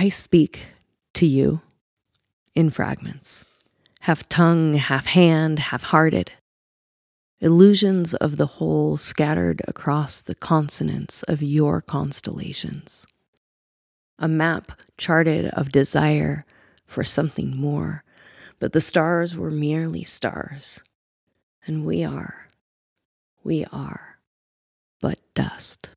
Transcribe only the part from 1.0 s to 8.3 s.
to you in fragments, half tongue, half hand, half hearted. Illusions